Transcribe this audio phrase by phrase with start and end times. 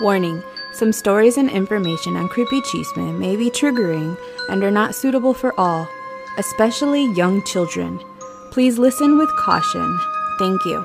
[0.00, 5.32] Warning some stories and information on Creepy Chisme may be triggering and are not suitable
[5.32, 5.88] for all,
[6.36, 8.00] especially young children.
[8.50, 10.00] Please listen with caution.
[10.40, 10.84] Thank you.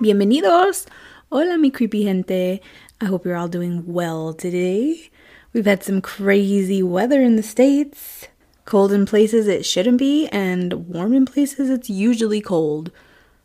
[0.00, 0.86] Bienvenidos!
[1.30, 2.60] Hola, mi creepy gente.
[3.00, 5.10] I hope you're all doing well today.
[5.52, 8.26] We've had some crazy weather in the States.
[8.64, 12.90] Cold in places it shouldn't be, and warm in places it's usually cold.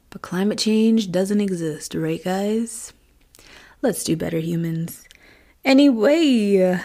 [0.09, 2.93] But climate change doesn't exist, right, guys?
[3.81, 5.07] Let's do better, humans.
[5.63, 6.79] Anyway,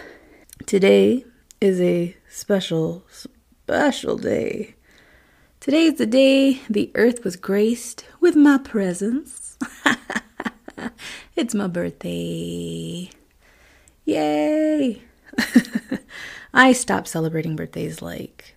[0.66, 1.24] today
[1.60, 4.74] is a special, special day.
[5.60, 9.56] Today is the day the earth was graced with my presence.
[11.36, 13.09] it's my birthday.
[14.05, 15.02] Yay!
[16.55, 18.55] I stopped celebrating birthdays like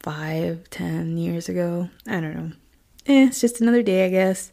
[0.00, 1.88] five, ten years ago.
[2.08, 2.52] I don't know.
[3.06, 4.52] Eh, it's just another day, I guess.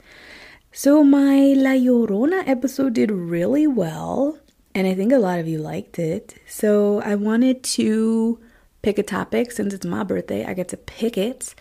[0.72, 4.40] So, my La Llorona episode did really well,
[4.74, 6.36] and I think a lot of you liked it.
[6.48, 8.40] So, I wanted to
[8.82, 10.46] pick a topic since it's my birthday.
[10.46, 11.56] I get to pick it.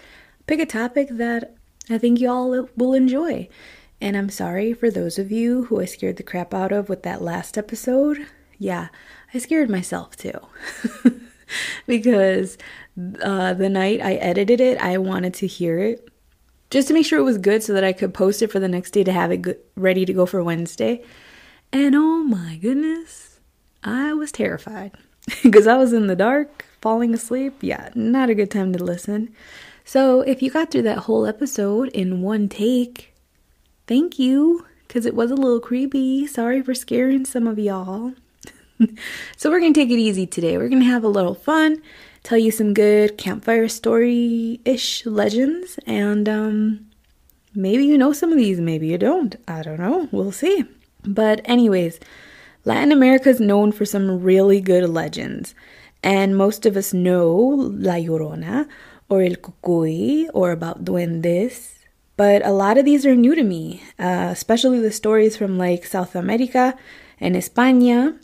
[0.46, 1.56] Pick a topic that
[1.90, 3.48] I think y'all will enjoy.
[4.00, 7.02] And I'm sorry for those of you who I scared the crap out of with
[7.02, 8.26] that last episode.
[8.58, 8.88] Yeah,
[9.34, 10.38] I scared myself too.
[11.86, 12.58] because
[13.22, 16.08] uh, the night I edited it, I wanted to hear it
[16.70, 18.68] just to make sure it was good so that I could post it for the
[18.68, 21.02] next day to have it ready to go for Wednesday.
[21.72, 23.40] And oh my goodness,
[23.84, 24.92] I was terrified
[25.42, 27.54] because I was in the dark, falling asleep.
[27.60, 29.34] Yeah, not a good time to listen.
[29.84, 33.14] So if you got through that whole episode in one take,
[33.86, 36.26] thank you because it was a little creepy.
[36.26, 38.14] Sorry for scaring some of y'all.
[39.36, 40.58] so we're going to take it easy today.
[40.58, 41.82] We're going to have a little fun
[42.26, 46.86] tell you some good campfire story ish legends, and um,
[47.54, 49.36] maybe you know some of these, maybe you don't.
[49.46, 50.08] I don't know.
[50.10, 50.64] We'll see.
[51.04, 52.00] But, anyways,
[52.64, 55.54] Latin America is known for some really good legends,
[56.02, 58.66] and most of us know La Llorona
[59.08, 61.74] or El Cucuy or about duendes.
[62.16, 65.86] But a lot of these are new to me, uh, especially the stories from like
[65.86, 66.76] South America
[67.20, 68.18] and España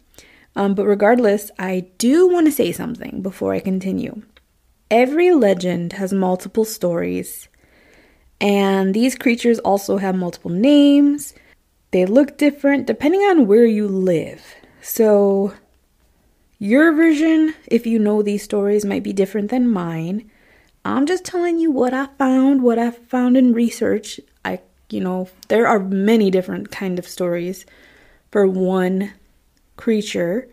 [0.54, 4.22] um, but regardless, I do want to say something before I continue.
[4.90, 7.48] Every legend has multiple stories,
[8.40, 11.34] and these creatures also have multiple names.
[11.90, 14.42] They look different depending on where you live.
[14.82, 15.54] So,
[16.58, 20.30] your version, if you know these stories, might be different than mine.
[20.84, 24.20] I'm just telling you what I found, what I found in research.
[24.44, 24.60] I,
[24.90, 27.64] you know, there are many different kind of stories
[28.30, 29.12] for one
[29.82, 30.48] creature,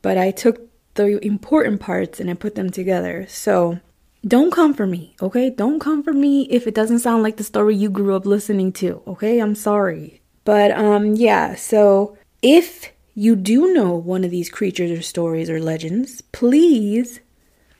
[0.00, 0.56] but I took
[0.94, 3.26] the important parts and I put them together.
[3.28, 3.80] So
[4.24, 5.50] don't come for me, okay?
[5.50, 8.70] Don't come for me if it doesn't sound like the story you grew up listening
[8.74, 9.40] to, okay?
[9.40, 10.20] I'm sorry.
[10.44, 15.60] But um yeah, so if you do know one of these creatures or stories or
[15.60, 17.20] legends, please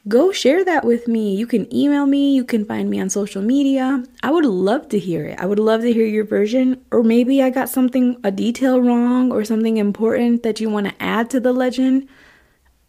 [0.06, 1.34] go share that with me.
[1.34, 4.04] You can email me, you can find me on social media.
[4.22, 5.38] I would love to hear it.
[5.40, 9.32] I would love to hear your version, or maybe I got something, a detail wrong,
[9.32, 12.08] or something important that you want to add to the legend.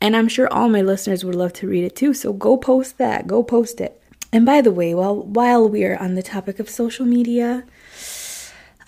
[0.01, 2.13] And I'm sure all my listeners would love to read it too.
[2.13, 4.01] So go post that, go post it.
[4.31, 7.63] And by the way, while while we are on the topic of social media,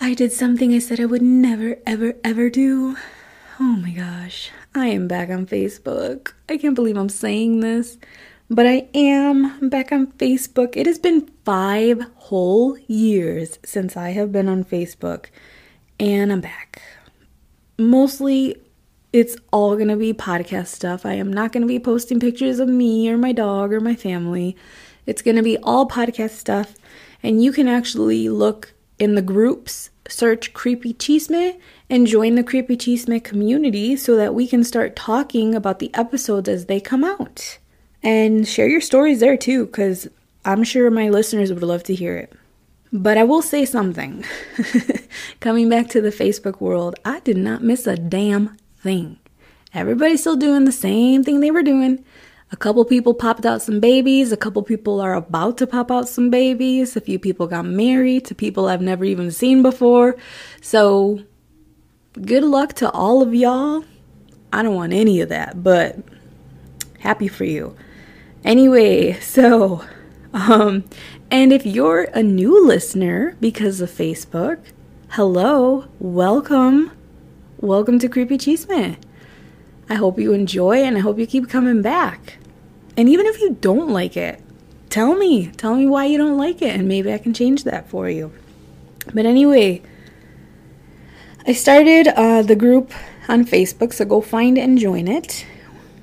[0.00, 2.96] I did something I said I would never, ever, ever do.
[3.58, 4.50] Oh my gosh.
[4.74, 6.32] I am back on Facebook.
[6.48, 7.96] I can't believe I'm saying this,
[8.50, 10.76] but I am back on Facebook.
[10.76, 15.26] It has been five whole years since I have been on Facebook,
[15.98, 16.82] and I'm back.
[17.78, 18.56] Mostly,
[19.12, 21.06] it's all gonna be podcast stuff.
[21.06, 24.54] I am not gonna be posting pictures of me or my dog or my family.
[25.06, 26.74] It's gonna be all podcast stuff,
[27.22, 31.58] and you can actually look in the groups, search Creepy Chisme,
[31.90, 36.48] and join the Creepy Chisme community so that we can start talking about the episodes
[36.48, 37.58] as they come out.
[38.02, 40.08] And share your stories there too, because
[40.44, 42.32] I'm sure my listeners would love to hear it.
[42.92, 44.24] But I will say something.
[45.40, 49.18] Coming back to the Facebook world, I did not miss a damn thing.
[49.74, 52.04] Everybody's still doing the same thing they were doing.
[52.50, 54.32] A couple people popped out some babies.
[54.32, 56.96] A couple people are about to pop out some babies.
[56.96, 60.16] A few people got married to people I've never even seen before.
[60.62, 61.20] So
[62.22, 63.84] good luck to all of y'all.
[64.52, 65.96] I don't want any of that, but
[67.00, 67.76] happy for you.
[68.44, 69.84] Anyway, so,
[70.32, 70.84] um,
[71.30, 74.58] and if you're a new listener because of Facebook,
[75.10, 76.90] hello, welcome.
[77.60, 78.96] Welcome to Creepy Chisme.
[79.88, 82.38] I hope you enjoy and I hope you keep coming back.
[82.96, 84.42] And even if you don't like it,
[84.90, 85.48] tell me.
[85.52, 88.32] Tell me why you don't like it and maybe I can change that for you.
[89.14, 89.82] But anyway,
[91.48, 92.92] I started uh, the group
[93.26, 95.46] on Facebook, so go find and join it.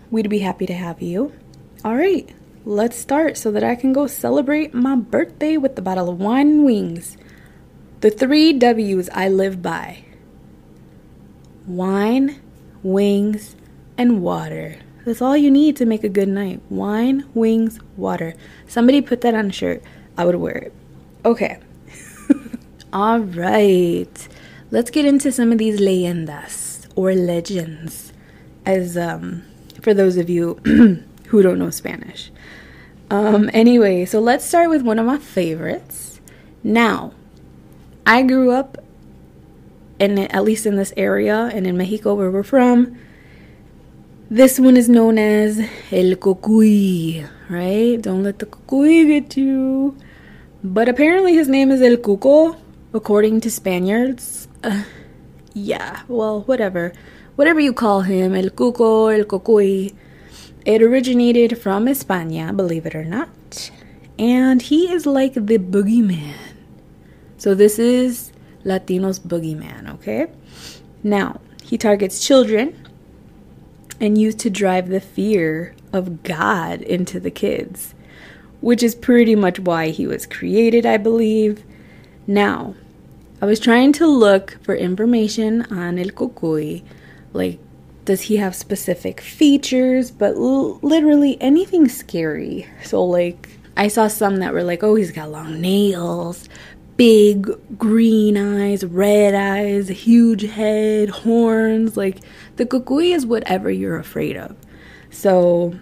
[0.10, 1.34] We'd be happy to have you.
[1.84, 2.28] All right,
[2.66, 6.48] let's start so that I can go celebrate my birthday with the bottle of wine
[6.48, 7.16] and wings.
[8.02, 10.04] The three W's I live by
[11.68, 12.42] wine,
[12.82, 13.56] wings,
[14.00, 14.78] and water.
[15.06, 16.60] That's all you need to make a good night.
[16.72, 18.34] Wine, wings, water.
[18.68, 19.84] Somebody put that on a shirt.
[20.18, 20.74] I would wear it.
[21.24, 21.60] Okay.
[22.94, 24.28] all right.
[24.72, 28.14] Let's get into some of these leyendas or legends.
[28.66, 29.44] As um
[29.82, 30.56] for those of you
[31.28, 32.32] who don't know Spanish.
[33.10, 36.20] Um anyway, so let's start with one of my favorites.
[36.64, 37.14] Now,
[38.06, 38.84] I grew up
[40.00, 42.98] in at least in this area and in Mexico where we're from
[44.30, 45.60] this one is known as
[45.92, 48.02] El Cucuy, right?
[48.02, 49.96] Don't let the Cucuy get you.
[50.64, 52.58] But apparently his name is El Cuco,
[52.92, 54.48] according to Spaniards.
[54.66, 54.84] Uh,
[55.54, 56.92] yeah, well, whatever.
[57.36, 59.94] Whatever you call him, El Cuco, El Cucuy.
[60.66, 63.70] It originated from España, believe it or not.
[64.18, 66.34] And he is like the boogeyman.
[67.38, 68.32] So this is
[68.64, 70.28] Latino's boogeyman, okay?
[71.04, 72.76] Now, he targets children
[74.02, 77.94] and used to drive the fear of God into the kids,
[78.62, 81.64] which is pretty much why he was created, I believe.
[82.26, 82.74] Now,
[83.42, 86.84] I was trying to look for information on El Cucuy,
[87.34, 87.60] like
[88.06, 92.68] does he have specific features, but l- literally anything scary.
[92.84, 96.48] So like I saw some that were like, oh, he's got long nails,
[96.98, 101.98] big green eyes, red eyes, huge head, horns.
[101.98, 102.22] Like
[102.56, 104.56] the cucuy is whatever you're afraid of.
[105.10, 105.74] So,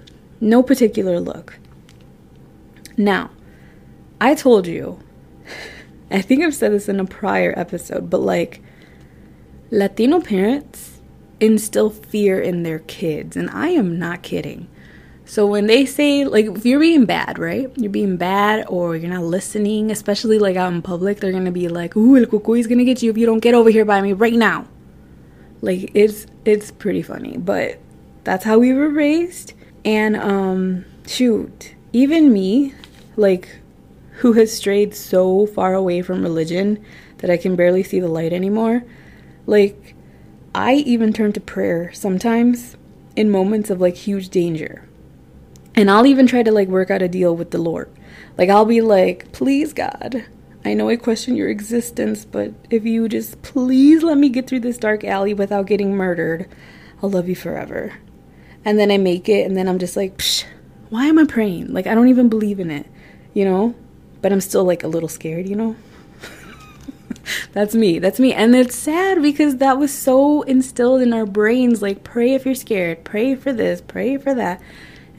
[0.42, 1.58] no particular look.
[2.98, 3.32] Now,
[4.22, 5.00] I told you,
[6.12, 8.62] I think I've said this in a prior episode, but like
[9.72, 11.00] Latino parents
[11.40, 14.68] instill fear in their kids, and I am not kidding.
[15.26, 17.72] So when they say like if you're being bad, right?
[17.78, 21.70] You're being bad or you're not listening, especially like out in public, they're gonna be
[21.70, 24.02] like, "Ooh, el cucuy is gonna get you if you don't get over here by
[24.02, 24.68] me right now."
[25.62, 27.80] Like it's it's pretty funny, but
[28.26, 29.54] that's how we were raised.
[29.86, 32.74] And um shoot, even me,
[33.16, 33.60] like
[34.18, 36.83] who has strayed so far away from religion
[37.18, 38.83] that I can barely see the light anymore,
[39.45, 39.95] like
[40.54, 42.77] I even turn to prayer sometimes
[43.15, 44.88] in moments of like huge danger
[45.75, 47.89] and I'll even try to like work out a deal with the Lord.
[48.38, 50.25] Like I'll be like, "Please God,
[50.63, 54.62] I know I question your existence, but if you just please let me get through
[54.62, 56.48] this dark alley without getting murdered,
[57.01, 57.94] I'll love you forever."
[58.65, 60.21] And then I make it and then I'm just like,
[60.89, 61.74] "Why am I praying?
[61.74, 62.88] Like I don't even believe in it."
[63.33, 63.75] You know?
[64.24, 65.75] But I'm still like a little scared, you know?
[67.52, 68.00] That's me.
[68.00, 68.34] That's me.
[68.34, 72.56] And it's sad because that was so instilled in our brains like pray if you're
[72.56, 74.62] scared, pray for this, pray for that.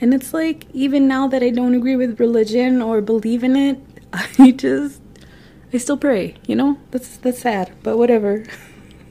[0.01, 3.79] And it's like, even now that I don't agree with religion or believe in it,
[4.39, 5.03] I just,
[5.71, 6.79] I still pray, you know?
[6.91, 8.45] That's, that's sad, but whatever.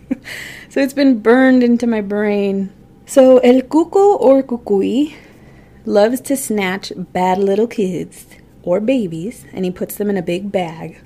[0.70, 2.74] so it's been burned into my brain.
[3.06, 5.14] So El Cuco or Cucuy
[5.86, 8.26] loves to snatch bad little kids
[8.64, 11.00] or babies and he puts them in a big bag.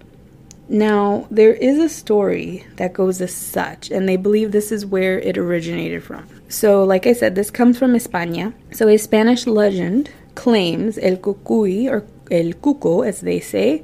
[0.69, 5.17] Now, there is a story that goes as such, and they believe this is where
[5.17, 6.27] it originated from.
[6.49, 8.53] So, like I said, this comes from España.
[8.71, 13.83] So, a Spanish legend claims El Cucuy, or El Cuco, as they say,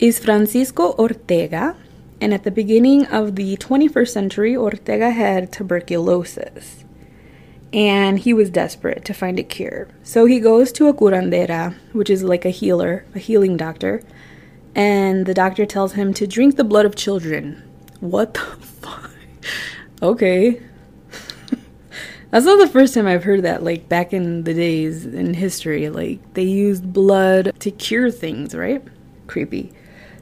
[0.00, 1.76] is Francisco Ortega.
[2.20, 6.83] And at the beginning of the 21st century, Ortega had tuberculosis.
[7.74, 9.88] And he was desperate to find a cure.
[10.02, 14.02] So he goes to a curandera, which is like a healer, a healing doctor
[14.74, 17.62] and the doctor tells him to drink the blood of children.
[18.00, 19.10] What the fuck?
[20.02, 20.60] okay.
[22.30, 25.88] That's not the first time I've heard that, like back in the days in history.
[25.88, 28.82] Like they used blood to cure things, right?
[29.26, 29.72] Creepy.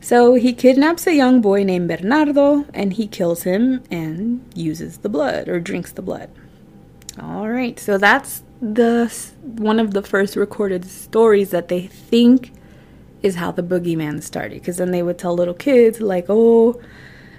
[0.00, 5.08] So he kidnaps a young boy named Bernardo and he kills him and uses the
[5.08, 6.28] blood or drinks the blood.
[7.20, 7.78] All right.
[7.78, 12.52] So that's the one of the first recorded stories that they think
[13.22, 14.60] is how the boogeyman started.
[14.60, 16.80] Because then they would tell little kids, like, oh,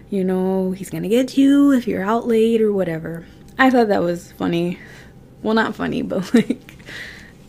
[0.10, 3.26] you know, he's gonna get you if you're out late or whatever.
[3.58, 4.80] I thought that was funny.
[5.42, 6.76] Well, not funny, but like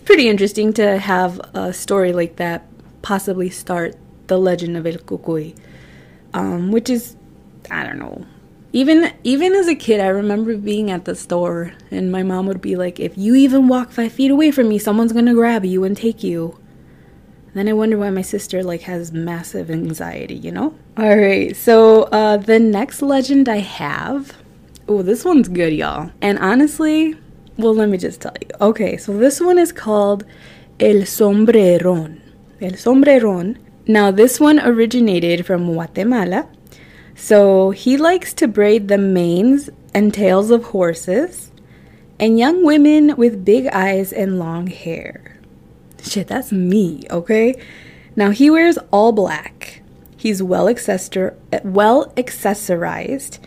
[0.04, 2.66] pretty interesting to have a story like that
[3.02, 5.56] possibly start the legend of El Cucuy.
[6.32, 7.16] Um, which is,
[7.70, 8.26] I don't know.
[8.74, 12.60] Even even as a kid, I remember being at the store and my mom would
[12.60, 15.84] be like, "If you even walk five feet away from me, someone's gonna grab you
[15.84, 16.58] and take you."
[17.54, 20.74] Then I wonder why my sister like has massive anxiety, you know?
[20.98, 21.54] All right.
[21.54, 24.32] So, uh the next legend I have,
[24.88, 26.10] oh, this one's good, y'all.
[26.20, 27.14] And honestly,
[27.56, 28.48] well, let me just tell you.
[28.60, 30.24] Okay, so this one is called
[30.80, 32.18] El Sombrerón.
[32.60, 33.56] El Sombrerón.
[33.86, 36.48] Now, this one originated from Guatemala.
[37.14, 41.52] So, he likes to braid the manes and tails of horses
[42.18, 45.38] and young women with big eyes and long hair.
[46.02, 47.60] Shit, that's me, okay?
[48.16, 49.82] Now, he wears all black.
[50.16, 53.38] He's well, accessor- well accessorized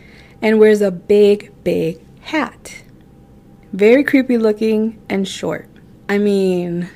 [0.42, 2.82] and wears a big, big hat.
[3.72, 5.68] Very creepy looking and short.
[6.08, 6.88] I mean,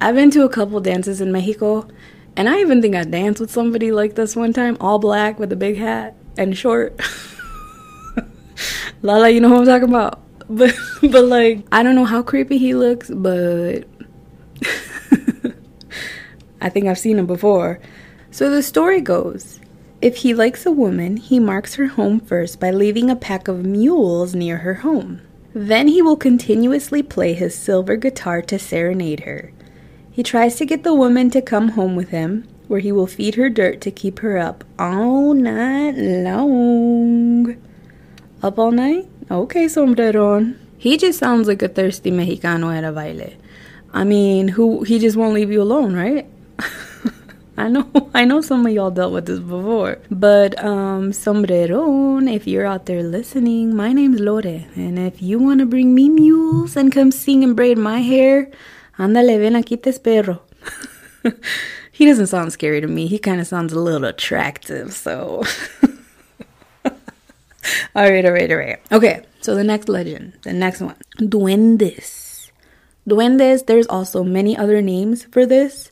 [0.00, 1.88] I've been to a couple dances in Mexico,
[2.36, 5.52] and I even think I danced with somebody like this one time, all black with
[5.52, 7.00] a big hat and short.
[9.02, 10.22] Lala, you know what I'm talking about?
[10.48, 13.80] But but like I don't know how creepy he looks, but
[16.60, 17.80] I think I've seen him before.
[18.30, 19.58] So the story goes
[20.00, 23.64] if he likes a woman, he marks her home first by leaving a pack of
[23.64, 25.20] mules near her home.
[25.52, 29.52] Then he will continuously play his silver guitar to serenade her.
[30.16, 33.34] He tries to get the woman to come home with him, where he will feed
[33.34, 37.54] her dirt to keep her up all night long.
[38.42, 39.10] Up all night?
[39.30, 40.56] Okay, sombreron.
[40.78, 43.34] He just sounds like a thirsty Mexicano at a baile.
[43.92, 46.26] I mean, who he just won't leave you alone, right?
[47.58, 49.98] I know I know some of y'all dealt with this before.
[50.10, 54.64] But um sombreron, if you're out there listening, my name's Lore.
[54.76, 58.50] And if you wanna bring me mules and come sing and braid my hair,
[58.98, 60.40] andale ven aquí te espero.
[61.92, 63.06] he doesn't sound scary to me.
[63.06, 65.42] He kind of sounds a little attractive, so
[67.94, 68.78] all right, all right, all right.
[68.92, 72.50] Okay, so the next legend, the next one, duendes.
[73.08, 73.66] Duendes.
[73.66, 75.90] There's also many other names for this,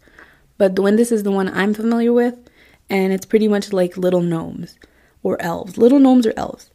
[0.59, 2.37] but duendes is the one I'm familiar with,
[2.91, 4.79] and it's pretty much like little gnomes
[5.23, 5.79] or elves.
[5.79, 6.71] Little gnomes or elves.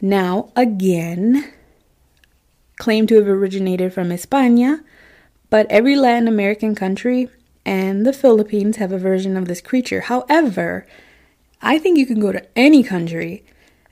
[0.00, 1.52] Now, again,
[2.78, 4.82] claimed to have originated from España,
[5.50, 7.28] but every Latin American country
[7.66, 10.02] and the Philippines have a version of this creature.
[10.02, 10.86] However,
[11.60, 13.44] I think you can go to any country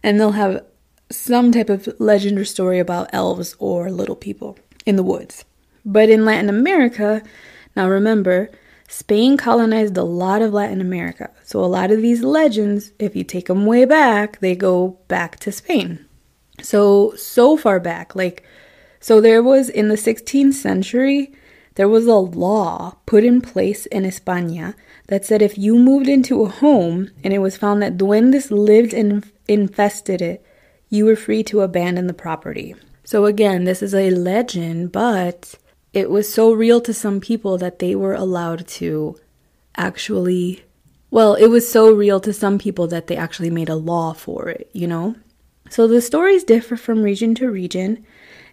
[0.02, 0.64] and they'll have
[1.10, 5.44] some type of legend or story about elves or little people in the woods.
[5.84, 7.22] But in Latin America,
[7.76, 8.50] now remember,
[8.88, 11.30] Spain colonized a lot of Latin America.
[11.44, 15.38] So a lot of these legends, if you take them way back, they go back
[15.40, 16.06] to Spain.
[16.62, 18.42] So, so far back, like,
[19.00, 21.32] so there was in the 16th century,
[21.78, 24.74] there was a law put in place in España
[25.06, 28.92] that said if you moved into a home and it was found that duendes lived
[28.92, 30.44] and infested it,
[30.88, 32.74] you were free to abandon the property.
[33.04, 35.54] So, again, this is a legend, but
[35.92, 39.16] it was so real to some people that they were allowed to
[39.76, 40.64] actually,
[41.12, 44.48] well, it was so real to some people that they actually made a law for
[44.48, 45.14] it, you know?
[45.70, 48.04] So the stories differ from region to region.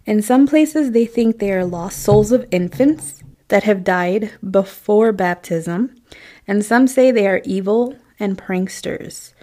[0.05, 5.12] In some places, they think they are lost souls of infants that have died before
[5.12, 5.95] baptism,
[6.47, 9.33] and some say they are evil and pranksters.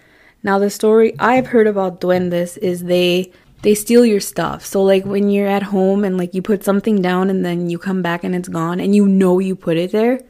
[0.42, 4.64] Now, the story I've heard about duendes is they they steal your stuff.
[4.64, 7.78] So like when you're at home and like you put something down and then you
[7.78, 10.20] come back and it's gone and you know you put it there,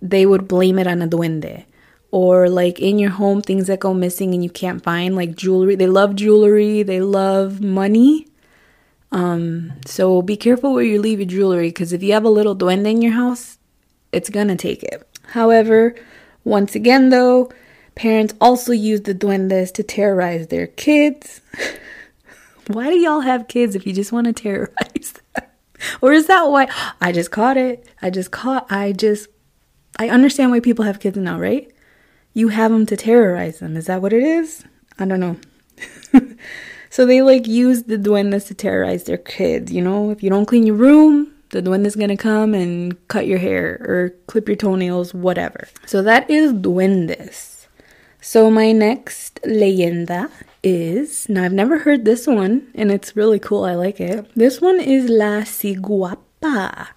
[0.00, 1.64] they would blame it on a duende.
[2.12, 5.74] Or like in your home things that go missing and you can't find like jewelry.
[5.74, 8.28] They love jewelry, they love money.
[9.12, 12.56] Um so be careful where you leave your jewelry cuz if you have a little
[12.56, 13.58] duende in your house,
[14.12, 15.06] it's to take it.
[15.28, 15.94] However,
[16.44, 17.50] once again though,
[17.96, 21.40] Parents also use the duendes to terrorize their kids.
[22.66, 25.44] why do y'all have kids if you just want to terrorize them?
[26.02, 26.68] Or is that why
[27.00, 27.88] I just caught it?
[28.02, 29.28] I just caught, I just,
[29.98, 31.72] I understand why people have kids now, right?
[32.34, 33.78] You have them to terrorize them.
[33.78, 34.62] Is that what it is?
[34.98, 35.38] I don't know.
[36.96, 39.70] so they like use the duendes to terrorize their kids.
[39.70, 43.36] You know, if you don't clean your room, the duende's gonna come and cut your
[43.36, 45.68] hair or clip your toenails, whatever.
[45.84, 47.66] So that is duendes.
[48.22, 50.30] So my next leyenda
[50.62, 53.66] is now I've never heard this one and it's really cool.
[53.66, 54.30] I like it.
[54.34, 56.88] This one is La Ciguapa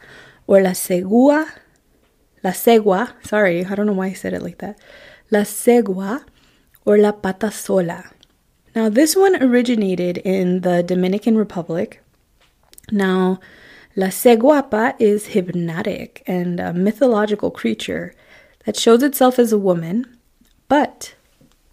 [0.48, 1.46] or La Segua.
[2.42, 3.12] La Segua.
[3.28, 4.80] Sorry, I don't know why I said it like that.
[5.30, 6.24] La Segua
[6.86, 8.06] or La Pata Sola.
[8.76, 12.04] Now this one originated in the Dominican Republic.
[12.92, 13.40] Now
[13.96, 18.14] La Seguapa is hypnotic and a mythological creature
[18.66, 20.06] that shows itself as a woman,
[20.68, 21.16] but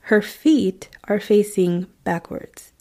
[0.03, 2.73] her feet are facing backwards.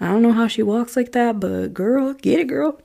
[0.00, 2.80] I don't know how she walks like that, but girl, get it, girl.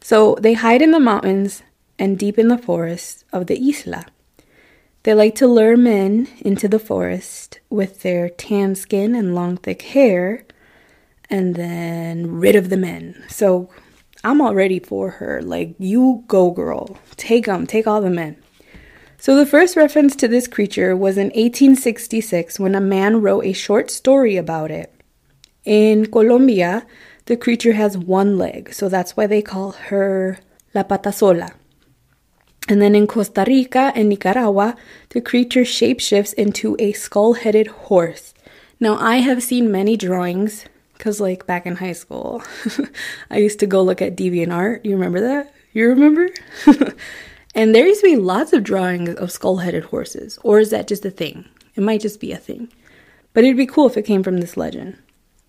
[0.00, 1.62] So they hide in the mountains
[1.98, 4.06] and deep in the forests of the isla.
[5.08, 9.80] They like to lure men into the forest with their tan skin and long, thick
[9.80, 10.44] hair,
[11.30, 13.24] and then rid of the men.
[13.26, 13.70] So
[14.22, 15.40] I'm all ready for her.
[15.40, 16.98] Like, you go, girl.
[17.16, 18.36] Take them, take all the men.
[19.16, 23.54] So, the first reference to this creature was in 1866 when a man wrote a
[23.54, 24.92] short story about it.
[25.64, 26.86] In Colombia,
[27.24, 30.38] the creature has one leg, so that's why they call her
[30.74, 31.54] La Patasola.
[32.68, 34.76] And then in Costa Rica and Nicaragua,
[35.08, 38.34] the creature shapeshifts into a skull headed horse.
[38.78, 42.42] Now, I have seen many drawings because, like, back in high school,
[43.30, 44.84] I used to go look at DeviantArt.
[44.84, 45.54] You remember that?
[45.72, 46.28] You remember?
[47.54, 50.38] and there used to be lots of drawings of skull headed horses.
[50.42, 51.46] Or is that just a thing?
[51.74, 52.70] It might just be a thing.
[53.32, 54.98] But it'd be cool if it came from this legend.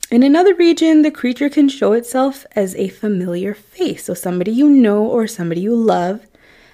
[0.10, 4.70] In another region, the creature can show itself as a familiar face, so somebody you
[4.70, 6.26] know or somebody you love,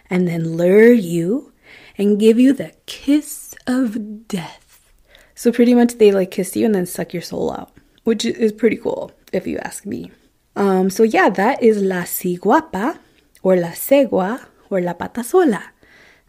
[0.09, 1.53] and then lure you
[1.97, 4.91] and give you the kiss of death.
[5.33, 7.71] So, pretty much, they like kiss you and then suck your soul out,
[8.03, 10.11] which is pretty cool if you ask me.
[10.55, 12.99] Um, so, yeah, that is La Ciguapa
[13.43, 15.63] or La Segua or La Patasola.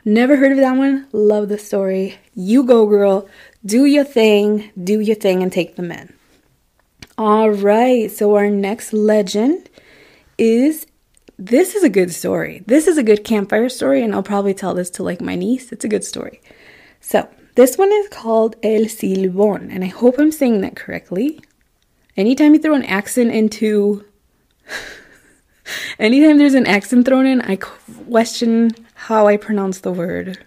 [0.04, 1.08] Never heard of that one.
[1.12, 2.18] Love the story.
[2.34, 3.28] You go, girl.
[3.64, 6.12] Do your thing, do your thing, and take the men.
[7.18, 9.68] All right, so our next legend
[10.38, 10.86] is
[11.38, 12.62] this is a good story.
[12.66, 15.72] This is a good campfire story, and I'll probably tell this to like my niece.
[15.72, 16.40] It's a good story.
[17.00, 21.40] So, this one is called El Silbón, and I hope I'm saying that correctly.
[22.16, 24.04] Anytime you throw an accent into.
[25.98, 30.38] Anytime there's an accent thrown in, I question how I pronounce the word.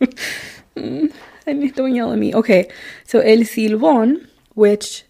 [0.76, 1.12] Mm,
[1.74, 2.34] don't yell at me.
[2.34, 2.70] Okay,
[3.04, 5.04] so El Silbón, which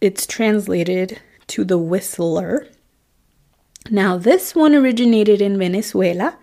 [0.00, 2.68] it's translated to the whistler.
[3.90, 6.36] Now, this one originated in Venezuela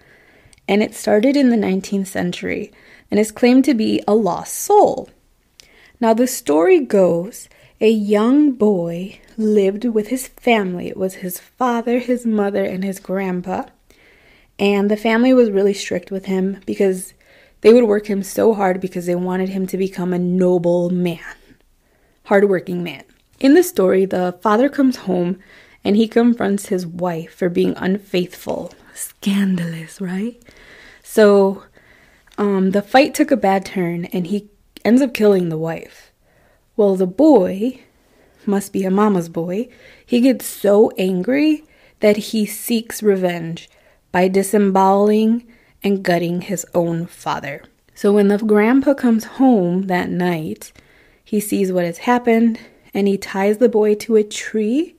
[0.67, 2.71] and it started in the 19th century
[3.11, 5.09] and is claimed to be a lost soul.
[5.99, 7.49] Now, the story goes
[7.81, 10.87] a young boy lived with his family.
[10.87, 13.65] It was his father, his mother, and his grandpa.
[14.57, 17.13] And the family was really strict with him because
[17.61, 21.35] they would work him so hard because they wanted him to become a noble man,
[22.25, 23.03] hardworking man.
[23.39, 25.39] In the story, the father comes home
[25.83, 28.73] and he confronts his wife for being unfaithful.
[28.93, 30.41] Scandalous, right?
[31.03, 31.63] So,
[32.37, 34.49] um, the fight took a bad turn and he
[34.85, 36.11] ends up killing the wife.
[36.75, 37.81] Well, the boy,
[38.45, 39.69] must be a mama's boy,
[40.05, 41.63] he gets so angry
[41.99, 43.69] that he seeks revenge
[44.11, 45.47] by disemboweling
[45.83, 47.63] and gutting his own father.
[47.95, 50.71] So when the grandpa comes home that night,
[51.23, 52.59] he sees what has happened
[52.93, 54.95] and he ties the boy to a tree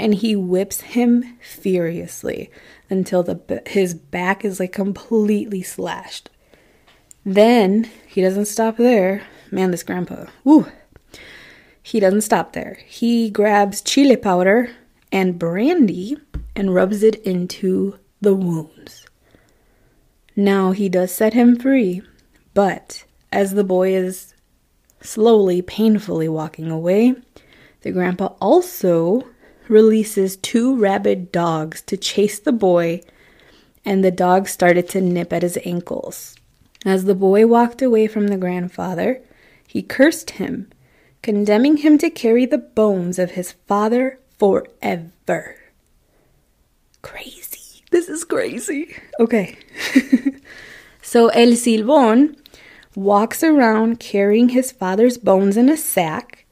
[0.00, 2.50] and he whips him furiously
[2.88, 6.30] until the his back is like completely slashed.
[7.22, 9.22] Then he doesn't stop there.
[9.50, 10.24] Man, this grandpa.
[10.42, 10.66] Woo.
[11.82, 12.78] He doesn't stop there.
[12.86, 14.70] He grabs chili powder
[15.12, 16.16] and brandy
[16.56, 19.06] and rubs it into the wounds.
[20.34, 22.00] Now he does set him free,
[22.54, 24.32] but as the boy is
[25.02, 27.16] slowly, painfully walking away,
[27.82, 29.26] the grandpa also
[29.70, 33.00] releases two rabid dogs to chase the boy,
[33.84, 36.36] and the dogs started to nip at his ankles.
[36.84, 39.22] As the boy walked away from the grandfather,
[39.66, 40.70] he cursed him,
[41.22, 45.56] condemning him to carry the bones of his father forever.
[47.02, 47.84] Crazy.
[47.90, 48.96] This is crazy.
[49.18, 49.58] Okay.
[51.02, 52.36] so El Silbón
[52.94, 56.46] walks around carrying his father's bones in a sack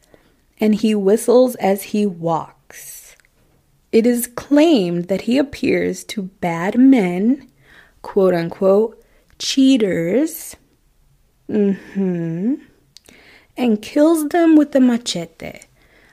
[0.60, 2.57] and he whistles as he walks.
[3.90, 7.48] It is claimed that he appears to bad men,
[8.02, 9.02] quote unquote,
[9.38, 10.56] cheaters,
[11.48, 12.54] mm-hmm,
[13.56, 15.60] and kills them with the machete.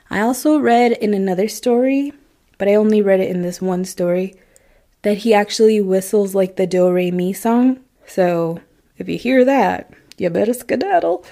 [0.08, 2.12] I also read in another story,
[2.58, 4.34] but I only read it in this one story,
[5.02, 7.80] that he actually whistles like the Do Re Mi song.
[8.06, 8.60] So
[8.96, 11.24] if you hear that, you better skedaddle.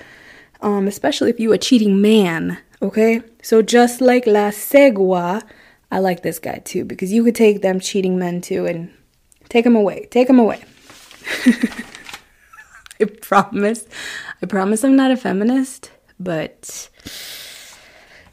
[0.61, 3.23] Um, especially if you a cheating man Okay?
[3.43, 5.43] So just like La Segua,
[5.95, 8.93] I like this guy too because you could take them cheating men too and
[9.49, 10.09] take them away.
[10.11, 10.61] Take them away.
[13.01, 13.87] I promise.
[14.43, 16.91] I promise I'm not a feminist, but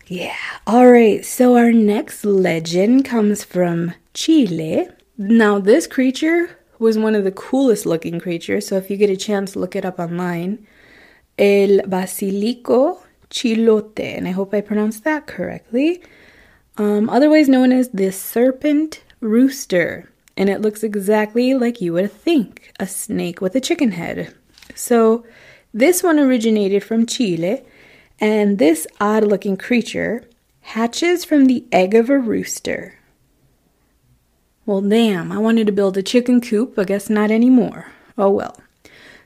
[0.08, 0.36] yeah.
[0.66, 1.24] All right.
[1.24, 4.88] So our next legend comes from Chile.
[5.20, 8.68] Now, this creature was one of the coolest looking creatures.
[8.68, 10.66] So if you get a chance, look it up online.
[11.38, 16.02] El Basilisco chilote, and I hope I pronounced that correctly.
[16.78, 20.08] Um, otherwise known as the serpent rooster.
[20.38, 24.34] and it looks exactly like you would think a snake with a chicken head.
[24.76, 25.26] So,
[25.74, 27.62] this one originated from Chile,
[28.20, 30.24] and this odd looking creature
[30.62, 32.96] hatches from the egg of a rooster.
[34.66, 37.88] Well, damn, I wanted to build a chicken coop, I guess not anymore.
[38.18, 38.58] Oh well.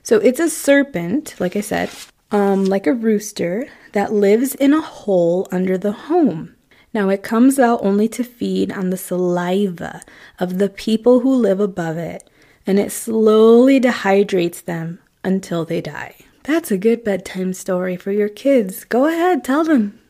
[0.02, 1.90] So it's a serpent, like I said,
[2.32, 6.55] um, like a rooster that lives in a hole under the home.
[6.96, 10.00] Now it comes out only to feed on the saliva
[10.38, 12.26] of the people who live above it,
[12.66, 16.14] and it slowly dehydrates them until they die.
[16.44, 18.84] That's a good bedtime story for your kids.
[18.84, 20.00] Go ahead, tell them.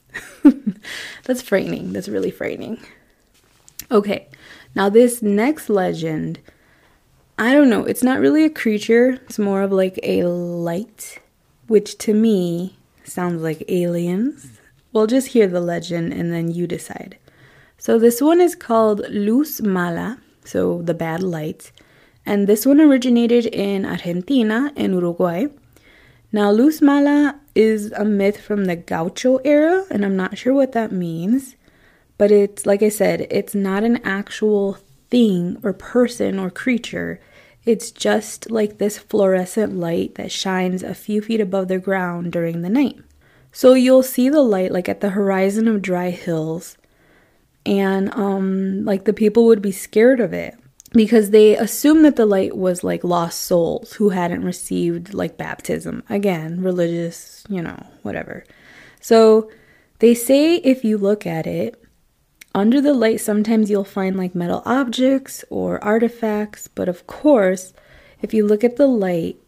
[1.25, 1.93] That's frightening.
[1.93, 2.79] That's really frightening.
[3.91, 4.29] Okay,
[4.77, 6.39] now this next legend,
[7.37, 11.19] I don't know, it's not really a creature, it's more of like a light,
[11.67, 14.56] which to me sounds like aliens.
[14.97, 17.19] We'll just hear the legend and then you decide.
[17.77, 21.71] So this one is called Luz Mala, so the bad light,
[22.25, 25.49] and this one originated in Argentina and Uruguay.
[26.33, 30.73] Now, Luz Mala is a myth from the Gaucho era, and I'm not sure what
[30.73, 31.57] that means.
[32.17, 34.79] But it's, like I said, it's not an actual
[35.11, 37.21] thing or person or creature.
[37.67, 42.63] It's just like this fluorescent light that shines a few feet above the ground during
[42.63, 42.97] the night.
[43.57, 46.77] So you'll see the light like at the horizon of dry hills,
[47.65, 50.59] and um, like the people would be scared of it
[50.93, 56.03] because they assumed that the light was like lost souls who hadn't received like baptism.
[56.11, 58.45] Again, religious, you know, whatever.
[59.01, 59.51] So
[60.01, 61.83] they say if you look at it,
[62.55, 67.73] under the light, sometimes you'll find like metal objects or artifacts, but of course,
[68.21, 69.41] if you look at the light,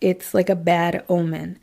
[0.00, 1.60] it's like a bad omen.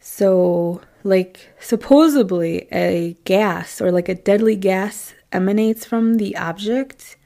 [0.00, 7.16] So, like, supposedly a gas or like a deadly gas emanates from the object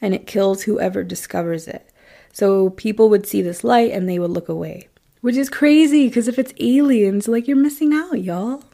[0.00, 1.90] and it kills whoever discovers it.
[2.32, 4.88] So people would see this light and they would look away,
[5.22, 8.64] which is crazy because if it's aliens, like you're missing out, y'all.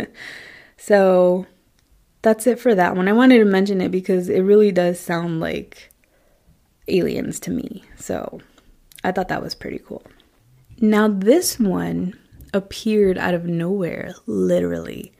[0.76, 1.46] so
[2.22, 3.08] that's it for that one.
[3.08, 5.90] I wanted to mention it because it really does sound like
[6.88, 7.84] aliens to me.
[7.96, 8.40] So
[9.04, 10.02] I thought that was pretty cool.
[10.80, 12.18] Now, this one
[12.52, 15.12] appeared out of nowhere, literally.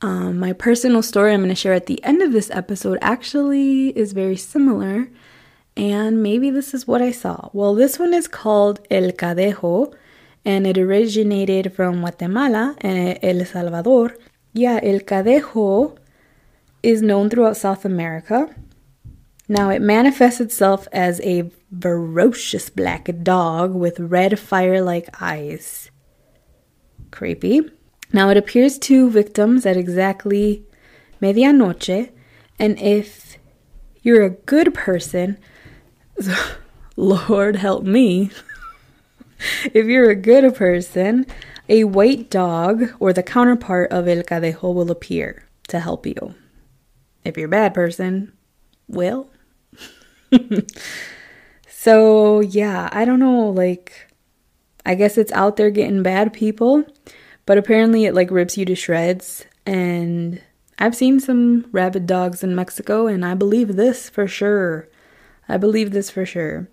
[0.00, 3.88] Um, my personal story I'm going to share at the end of this episode actually
[3.96, 5.08] is very similar,
[5.76, 7.48] and maybe this is what I saw.
[7.52, 9.94] Well, this one is called El Cadejo,
[10.44, 14.14] and it originated from Guatemala and El Salvador.
[14.52, 15.96] Yeah, El Cadejo
[16.82, 18.54] is known throughout South America.
[19.48, 25.90] Now, it manifests itself as a ferocious black dog with red fire like eyes.
[27.14, 27.60] Creepy.
[28.12, 30.64] Now it appears to victims at exactly
[31.22, 32.10] medianoche,
[32.58, 33.38] and if
[34.02, 35.38] you're a good person,
[36.96, 38.30] Lord help me,
[39.64, 41.24] if you're a good person,
[41.68, 46.34] a white dog or the counterpart of El Cadejo will appear to help you.
[47.24, 48.32] If you're a bad person,
[48.88, 49.30] well.
[51.68, 54.08] so, yeah, I don't know, like,
[54.86, 56.84] I guess it's out there getting bad people.
[57.46, 60.40] But apparently it like rips you to shreds and
[60.78, 64.88] I've seen some rabid dogs in Mexico and I believe this for sure.
[65.48, 66.68] I believe this for sure.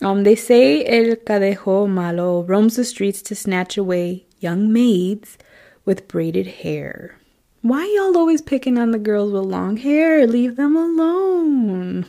[0.00, 5.36] Um, they say El Cadejo Malo roams the streets to snatch away young maids
[5.84, 7.18] with braided hair.
[7.62, 10.26] Why y'all always picking on the girls with long hair?
[10.26, 12.06] Leave them alone.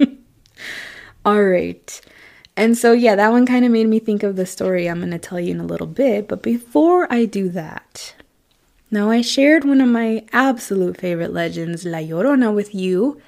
[1.24, 2.00] All right.
[2.58, 5.12] And so, yeah, that one kind of made me think of the story I'm going
[5.12, 6.26] to tell you in a little bit.
[6.26, 8.16] But before I do that,
[8.90, 13.22] now I shared one of my absolute favorite legends, La Llorona, with you.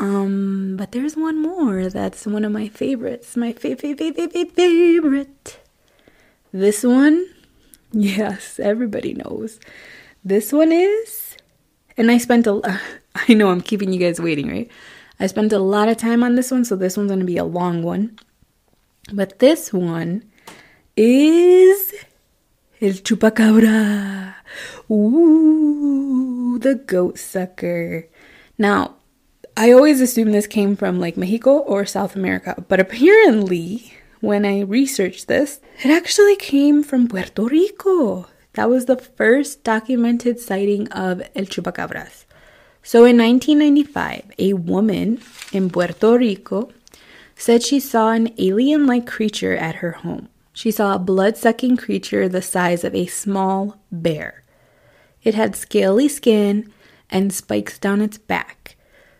[0.00, 5.60] Um, but there's one more that's one of my favorites, my favorite, favorite, favorite.
[6.50, 7.26] This one,
[7.92, 9.60] yes, everybody knows.
[10.24, 11.36] This one is,
[11.98, 12.80] and I spent a,
[13.28, 14.70] I know I'm keeping you guys waiting, right?
[15.20, 17.44] I spent a lot of time on this one, so this one's gonna be a
[17.44, 18.18] long one.
[19.12, 20.24] But this one
[20.94, 21.94] is
[22.80, 24.34] El Chupacabra.
[24.90, 28.06] Ooh, the goat sucker.
[28.58, 28.96] Now,
[29.56, 34.60] I always assumed this came from like Mexico or South America, but apparently, when I
[34.60, 38.26] researched this, it actually came from Puerto Rico.
[38.54, 42.26] That was the first documented sighting of El Chupacabras.
[42.82, 45.20] So in 1995, a woman
[45.52, 46.70] in Puerto Rico
[47.38, 50.28] said she saw an alien like creature at her home.
[50.52, 54.42] She saw a blood sucking creature the size of a small bear.
[55.22, 56.70] It had scaly skin
[57.08, 58.74] and spikes down its back.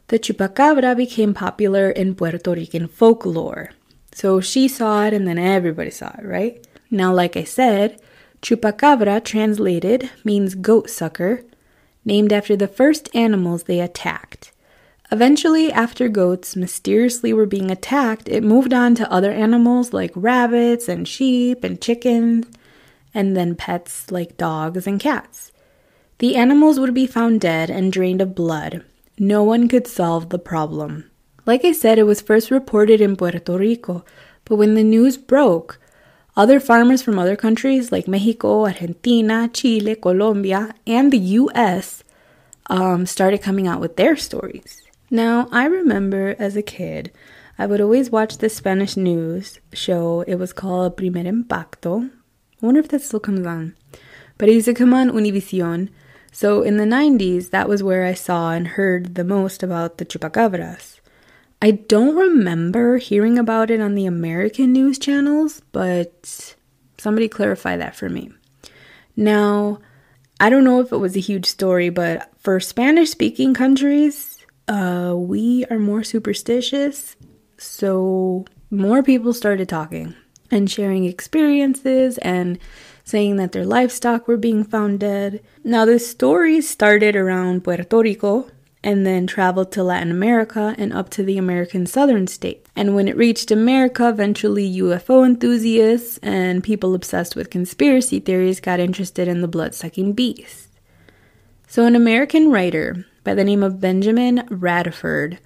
[0.09, 3.70] the chupacabra became popular in Puerto Rican folklore.
[4.12, 6.66] So she saw it and then everybody saw it, right?
[6.90, 8.00] Now, like I said,
[8.42, 11.42] chupacabra translated means goat sucker,
[12.04, 14.50] named after the first animals they attacked.
[15.10, 20.86] Eventually, after goats mysteriously were being attacked, it moved on to other animals like rabbits
[20.86, 22.46] and sheep and chickens,
[23.14, 25.50] and then pets like dogs and cats.
[26.18, 28.84] The animals would be found dead and drained of blood.
[29.18, 31.10] No one could solve the problem.
[31.46, 34.04] Like I said, it was first reported in Puerto Rico,
[34.44, 35.80] but when the news broke,
[36.36, 42.04] other farmers from other countries like Mexico, Argentina, Chile, Colombia, and the US
[42.68, 44.82] um, started coming out with their stories.
[45.10, 47.12] Now, I remember as a kid,
[47.58, 50.22] I would always watch the Spanish news show.
[50.22, 52.10] It was called Primer Impacto.
[52.62, 53.74] I wonder if that still comes on.
[54.36, 55.88] But it used to come on Univision.
[56.30, 60.04] So in the 90s, that was where I saw and heard the most about the
[60.04, 61.00] chupacabras.
[61.60, 66.54] I don't remember hearing about it on the American news channels, but
[66.98, 68.30] somebody clarify that for me.
[69.16, 69.80] Now,
[70.38, 74.38] I don't know if it was a huge story, but for Spanish speaking countries,
[74.68, 77.16] uh, we are more superstitious.
[77.57, 80.14] So more people started talking
[80.50, 82.59] and sharing experiences and
[83.04, 85.42] saying that their livestock were being found dead.
[85.64, 88.50] Now, this story started around Puerto Rico
[88.85, 92.70] and then traveled to Latin America and up to the American southern states.
[92.76, 98.78] And when it reached America, eventually UFO enthusiasts and people obsessed with conspiracy theories got
[98.78, 100.68] interested in the blood sucking beast.
[101.66, 105.38] So, an American writer by the name of Benjamin Radford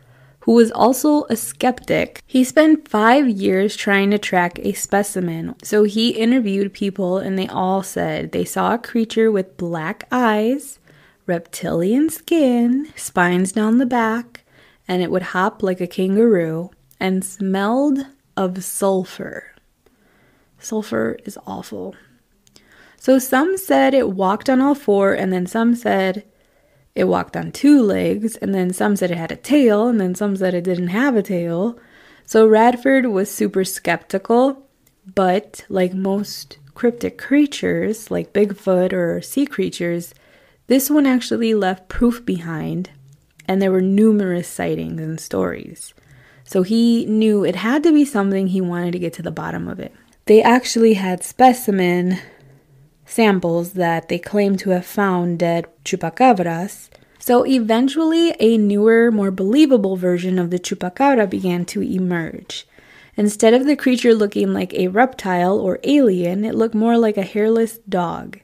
[0.42, 2.22] who was also a skeptic.
[2.26, 5.56] He spent five years trying to track a specimen.
[5.64, 10.78] So he interviewed people, and they all said they saw a creature with black eyes,
[11.26, 14.44] reptilian skin, spines down the back,
[14.86, 19.44] and it would hop like a kangaroo and smelled of sulfur.
[20.60, 21.96] Sulfur is awful.
[22.96, 26.24] So some said it walked on all four, and then some said
[26.94, 30.14] it walked on two legs, and then some said it had a tail, and then
[30.14, 31.78] some said it didn't have a tail.
[32.26, 34.68] So Radford was super skeptical,
[35.14, 40.14] but like most cryptic creatures, like Bigfoot or sea creatures,
[40.66, 42.90] this one actually left proof behind,
[43.46, 45.94] and there were numerous sightings and stories.
[46.44, 49.68] So he knew it had to be something he wanted to get to the bottom
[49.68, 49.94] of it.
[50.26, 52.18] They actually had specimen
[53.12, 56.88] samples that they claim to have found dead chupacabras.
[57.18, 62.66] So eventually, a newer, more believable version of the chupacabra began to emerge.
[63.16, 67.22] Instead of the creature looking like a reptile or alien, it looked more like a
[67.22, 68.40] hairless dog.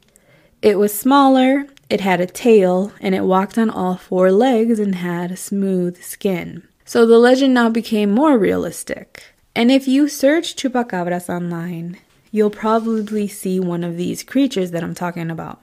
[0.60, 4.96] It was smaller, it had a tail, and it walked on all four legs and
[4.96, 6.62] had smooth skin.
[6.84, 9.24] So the legend now became more realistic.
[9.54, 11.98] And if you search chupacabras online,
[12.30, 15.62] you'll probably see one of these creatures that I'm talking about.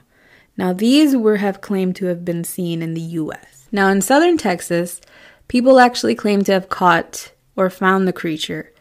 [0.57, 3.67] Now, these were have claimed to have been seen in the US.
[3.71, 5.01] Now, in southern Texas,
[5.47, 8.71] people actually claim to have caught or found the creature,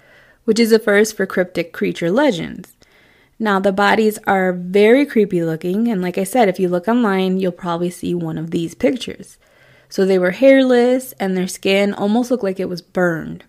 [0.44, 2.77] which is a first for cryptic creature legends.
[3.38, 7.38] Now, the bodies are very creepy looking, and like I said, if you look online,
[7.38, 9.38] you'll probably see one of these pictures.
[9.88, 13.44] So they were hairless, and their skin almost looked like it was burned.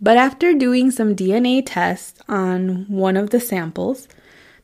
[0.00, 4.08] But after doing some DNA tests on one of the samples,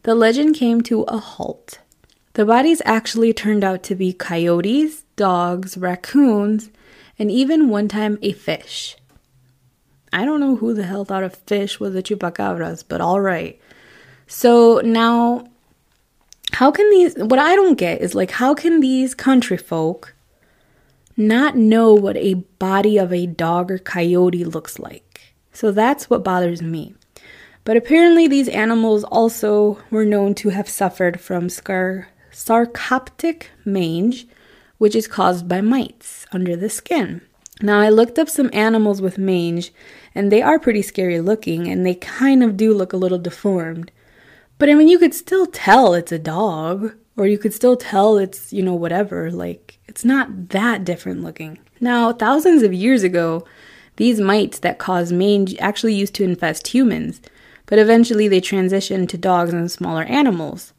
[0.02, 1.78] the legend came to a halt.
[2.34, 6.70] The bodies actually turned out to be coyotes, dogs, raccoons,
[7.18, 8.96] and even one time a fish.
[10.12, 13.58] I don't know who the hell thought a fish was a chupacabras, but alright.
[14.26, 15.48] So now,
[16.52, 20.14] how can these, what I don't get is like, how can these country folk
[21.16, 25.11] not know what a body of a dog or coyote looks like?
[25.52, 26.94] So that's what bothers me.
[27.64, 34.26] But apparently, these animals also were known to have suffered from scar- sarcoptic mange,
[34.78, 37.20] which is caused by mites under the skin.
[37.60, 39.72] Now, I looked up some animals with mange,
[40.14, 43.92] and they are pretty scary looking, and they kind of do look a little deformed.
[44.58, 48.18] But I mean, you could still tell it's a dog, or you could still tell
[48.18, 49.30] it's, you know, whatever.
[49.30, 51.58] Like, it's not that different looking.
[51.80, 53.44] Now, thousands of years ago,
[53.96, 57.20] these mites that cause mange actually used to infest humans,
[57.66, 60.72] but eventually they transition to dogs and smaller animals.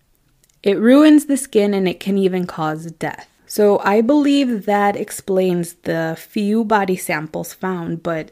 [0.61, 3.29] It ruins the skin and it can even cause death.
[3.45, 8.31] So I believe that explains the few body samples found, but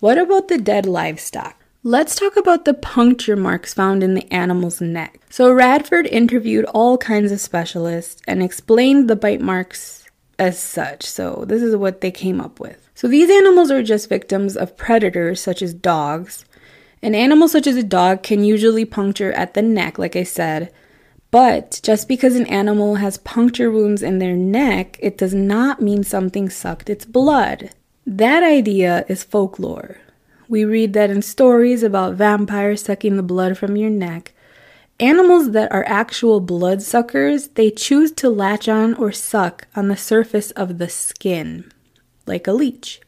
[0.00, 1.56] what about the dead livestock?
[1.82, 5.20] Let's talk about the puncture marks found in the animal's neck.
[5.30, 10.04] So Radford interviewed all kinds of specialists and explained the bite marks
[10.38, 11.04] as such.
[11.04, 12.85] So this is what they came up with.
[12.96, 16.46] So these animals are just victims of predators such as dogs.
[17.02, 20.72] An animal such as a dog can usually puncture at the neck, like I said,
[21.30, 26.04] but just because an animal has puncture wounds in their neck, it does not mean
[26.04, 27.68] something sucked its blood.
[28.06, 29.98] That idea is folklore.
[30.48, 34.32] We read that in stories about vampires sucking the blood from your neck.
[34.98, 39.98] Animals that are actual blood suckers, they choose to latch on or suck on the
[39.98, 41.70] surface of the skin,
[42.26, 43.00] like a leech.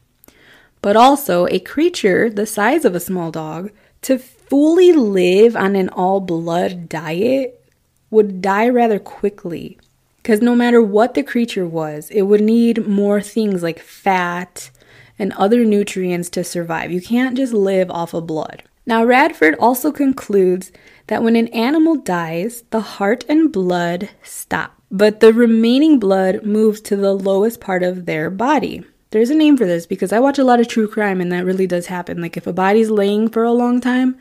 [0.81, 3.71] But also, a creature the size of a small dog,
[4.03, 7.63] to fully live on an all blood diet
[8.09, 9.77] would die rather quickly.
[10.17, 14.69] Because no matter what the creature was, it would need more things like fat
[15.17, 16.91] and other nutrients to survive.
[16.91, 18.63] You can't just live off of blood.
[18.85, 20.71] Now, Radford also concludes
[21.07, 26.81] that when an animal dies, the heart and blood stop, but the remaining blood moves
[26.81, 28.83] to the lowest part of their body.
[29.11, 31.45] There's a name for this because I watch a lot of true crime and that
[31.45, 32.21] really does happen.
[32.21, 34.17] Like if a body's laying for a long time,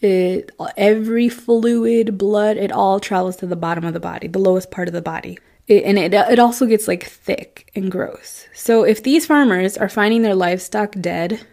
[0.00, 4.70] it every fluid, blood, it all travels to the bottom of the body, the lowest
[4.70, 5.38] part of the body.
[5.68, 8.48] It, and it, it also gets like thick and gross.
[8.52, 11.46] So if these farmers are finding their livestock dead,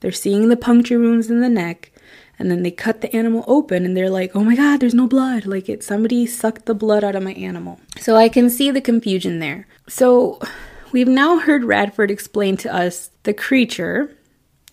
[0.00, 1.92] they're seeing the puncture wounds in the neck,
[2.38, 5.06] and then they cut the animal open and they're like, "Oh my god, there's no
[5.06, 5.46] blood.
[5.46, 8.80] Like it somebody sucked the blood out of my animal." So I can see the
[8.80, 9.66] confusion there.
[9.88, 10.40] So
[10.92, 14.16] we've now heard Radford explain to us the creature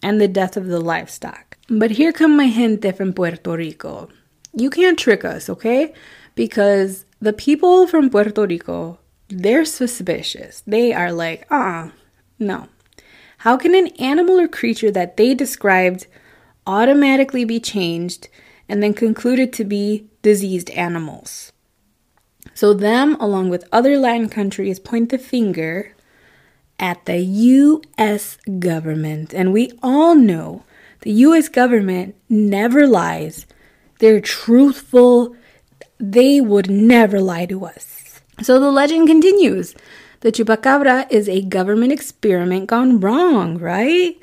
[0.02, 1.58] and the death of the livestock.
[1.70, 4.10] But here come my gente from Puerto Rico.
[4.54, 5.94] You can't trick us, okay?
[6.36, 9.00] Because the people from Puerto Rico,
[9.30, 10.62] they're suspicious.
[10.68, 11.92] They are like, ah, uh-uh,
[12.38, 12.68] no.
[13.40, 16.08] How can an animal or creature that they described
[16.68, 18.30] automatically be changed
[18.70, 21.52] and then concluded to be diseased animals?
[22.54, 25.94] So, them, along with other Latin countries, point the finger
[26.80, 29.34] at the US government.
[29.34, 30.64] And we all know
[31.02, 33.46] the US government never lies,
[34.00, 35.36] they're truthful,
[36.00, 38.22] they would never lie to us.
[38.42, 39.76] So the legend continues.
[40.22, 44.16] The chupacabra is a government experiment gone wrong, right?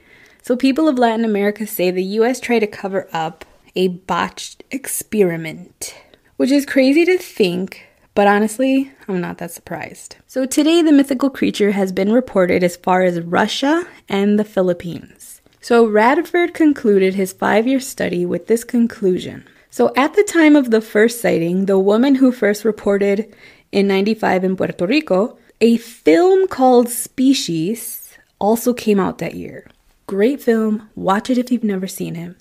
[0.42, 3.44] So people of Latin America say the US tried to cover up
[3.76, 5.94] a botched experiment,
[6.36, 10.16] which is crazy to think, but honestly, I'm not that surprised.
[10.26, 15.40] So today, the mythical creature has been reported as far as Russia and the Philippines.
[15.60, 20.72] So Radford concluded his five year study with this conclusion so at the time of
[20.72, 23.32] the first sighting, the woman who first reported
[23.70, 29.68] in 95 in Puerto Rico, a film called Species also came out that year.
[30.08, 30.90] Great film.
[30.96, 32.36] Watch it if you've never seen it.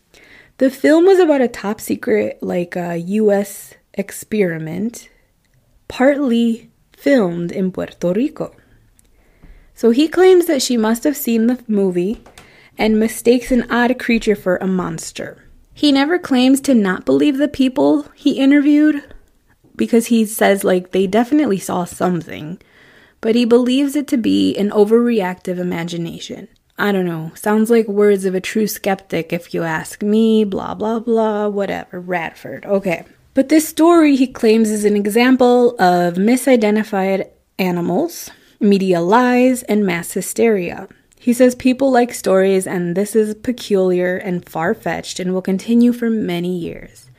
[0.57, 5.07] The film was about a top secret, like uh, a US experiment,
[5.89, 8.55] partly filmed in Puerto Rico.
[9.75, 12.21] So he claims that she must have seen the movie
[12.77, 15.43] and mistakes an odd creature for a monster.
[15.73, 19.03] He never claims to not believe the people he interviewed
[19.75, 22.61] because he says, like, they definitely saw something,
[23.21, 26.49] but he believes it to be an overreactive imagination.
[26.77, 30.73] I don't know, sounds like words of a true skeptic if you ask me, blah,
[30.73, 31.99] blah, blah, whatever.
[31.99, 33.05] Radford, okay.
[33.39, 40.11] But this story, he claims, is an example of misidentified animals, media lies, and mass
[40.11, 40.89] hysteria.
[41.17, 45.93] He says people like stories, and this is peculiar and far fetched and will continue
[45.93, 47.09] for many years.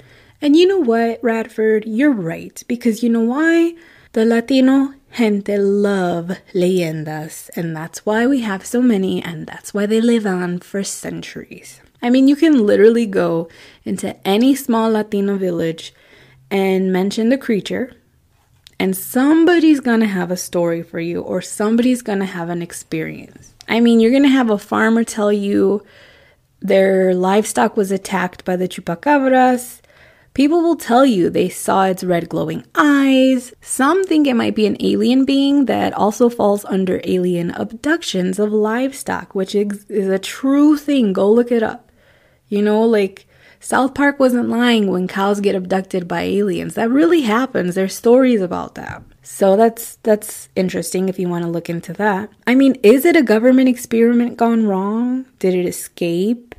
[0.43, 1.87] And you know what, Radford?
[1.87, 3.75] You're right, because you know why?
[4.13, 9.87] The Latino gente love leyendas, and that's why we have so many, and that's why
[9.87, 11.81] they live on for centuries.
[12.03, 13.49] I mean, you can literally go
[13.87, 15.95] into any small Latino village
[16.51, 17.95] and mention the creature,
[18.79, 23.55] and somebody's gonna have a story for you, or somebody's gonna have an experience.
[23.69, 25.83] I mean, you're to have a farmer tell you
[26.61, 29.81] their livestock was attacked by the chupacabras.
[30.35, 33.53] People will tell you they saw its red glowing eyes.
[33.61, 38.53] Some think it might be an alien being that also falls under alien abductions of
[38.53, 41.13] livestock, which is, a true thing.
[41.13, 41.91] Go look it up.
[42.49, 43.27] You know, like
[43.63, 46.75] South Park wasn't lying when cows get abducted by aliens.
[46.75, 47.75] That really happens.
[47.75, 49.03] There's stories about that.
[49.23, 52.31] So that's that's interesting if you want to look into that.
[52.47, 55.27] I mean, is it a government experiment gone wrong?
[55.39, 56.55] Did it escape?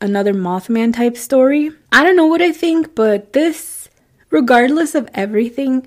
[0.00, 1.72] Another Mothman type story?
[1.90, 3.88] I don't know what I think, but this
[4.30, 5.86] regardless of everything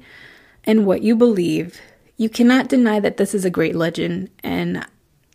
[0.66, 1.80] and what you believe,
[2.18, 4.86] you cannot deny that this is a great legend and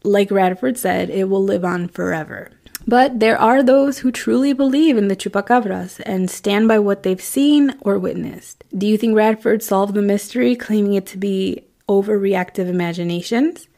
[0.05, 2.51] like Radford said, it will live on forever.
[2.87, 7.21] But there are those who truly believe in the chupacabras and stand by what they've
[7.21, 8.65] seen or witnessed.
[8.77, 13.69] Do you think Radford solved the mystery, claiming it to be overreactive imaginations?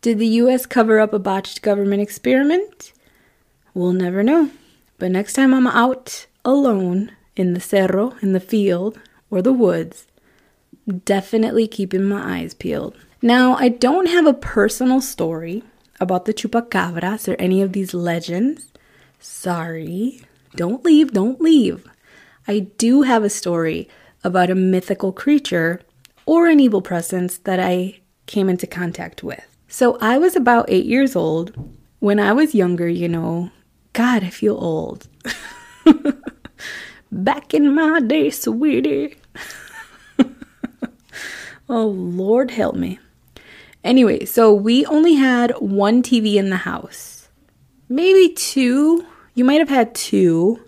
[0.00, 2.92] Did the US cover up a botched government experiment?
[3.74, 4.50] We'll never know.
[4.98, 8.98] But next time I'm out alone in the cerro, in the field,
[9.30, 10.06] or the woods,
[11.04, 12.96] definitely keeping my eyes peeled.
[13.24, 15.62] Now, I don't have a personal story
[16.00, 18.72] about the chupacabras or any of these legends.
[19.20, 20.22] Sorry.
[20.56, 21.88] Don't leave, don't leave.
[22.48, 23.88] I do have a story
[24.24, 25.80] about a mythical creature
[26.26, 29.46] or an evil presence that I came into contact with.
[29.68, 31.52] So I was about eight years old.
[32.00, 33.52] When I was younger, you know,
[33.92, 35.06] God, I feel old.
[37.12, 39.14] Back in my day, sweetie.
[41.68, 42.98] oh, Lord help me.
[43.84, 47.28] Anyway, so we only had one TV in the house.
[47.88, 49.06] Maybe two.
[49.34, 50.60] You might have had two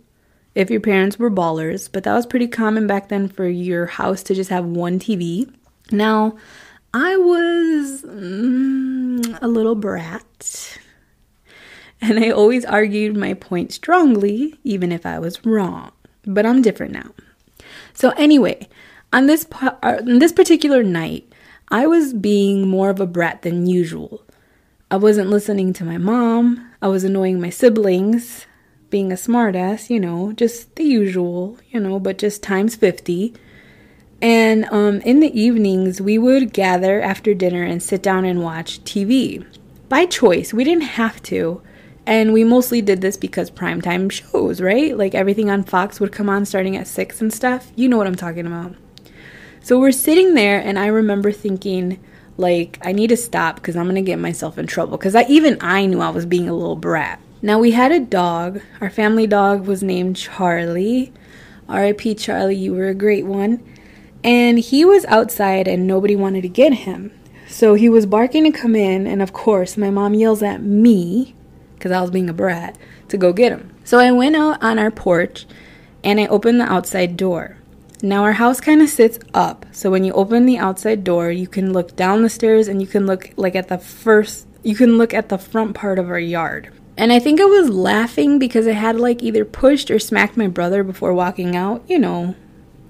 [0.55, 4.23] if your parents were ballers, but that was pretty common back then for your house
[4.25, 5.53] to just have one TV.
[5.91, 6.37] Now,
[6.93, 10.79] I was mm, a little brat,
[12.01, 15.93] and I always argued my point strongly, even if I was wrong.
[16.25, 17.11] But I'm different now.
[17.95, 18.69] So anyway,
[19.13, 21.31] on this uh, on this particular night,
[21.69, 24.25] I was being more of a brat than usual.
[24.91, 26.71] I wasn't listening to my mom.
[26.83, 28.47] I was annoying my siblings,
[28.91, 33.35] being a smartass, you know, just the usual, you know, but just times 50.
[34.21, 38.83] And um, in the evenings, we would gather after dinner and sit down and watch
[38.85, 39.45] TV.
[39.89, 41.63] By choice, we didn't have to.
[42.07, 44.97] And we mostly did this because primetime shows, right?
[44.97, 47.73] Like everything on Fox would come on starting at 6 and stuff.
[47.75, 48.77] You know what I'm talking about.
[49.65, 51.99] So we're sitting there, and I remember thinking,
[52.37, 54.99] like, I need to stop because I'm going to get myself in trouble.
[54.99, 57.19] Because I, even I knew I was being a little brat.
[57.41, 58.61] Now, we had a dog.
[58.83, 61.15] Our family dog was named Charlie.
[61.67, 63.65] RIP Charlie, you were a great one.
[64.23, 67.19] And he was outside, and nobody wanted to get him.
[67.49, 71.35] So he was barking to come in, and of course, my mom yells at me
[71.77, 72.77] because I was being a brat
[73.09, 73.75] to go get him.
[73.83, 75.47] So I went out on our porch
[76.03, 77.57] and I opened the outside door.
[78.05, 79.65] Now, our house kind of sits up.
[79.73, 82.87] So when you open the outside door, you can look down the stairs and you
[82.87, 86.19] can look like at the first, you can look at the front part of our
[86.19, 86.71] yard.
[86.99, 90.49] And I think I was laughing because I had like either pushed or smacked my
[90.49, 91.83] brother before walking out.
[91.89, 92.35] You know,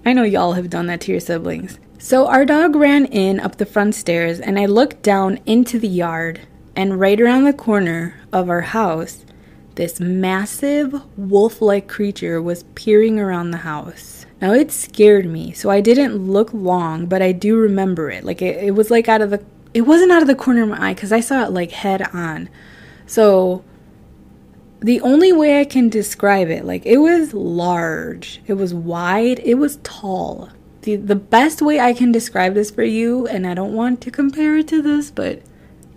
[0.04, 1.78] I know y'all have done that to your siblings.
[2.00, 5.86] So our dog ran in up the front stairs and I looked down into the
[5.86, 6.40] yard
[6.74, 9.24] and right around the corner of our house,
[9.76, 14.23] this massive wolf like creature was peering around the house.
[14.40, 18.24] Now it scared me, so I didn't look long, but I do remember it.
[18.24, 20.68] Like it, it was like out of the it wasn't out of the corner of
[20.68, 22.48] my eye because I saw it like head on.
[23.06, 23.64] So
[24.80, 29.54] the only way I can describe it, like it was large, it was wide, it
[29.54, 30.50] was tall.
[30.82, 34.10] The the best way I can describe this for you, and I don't want to
[34.10, 35.42] compare it to this, but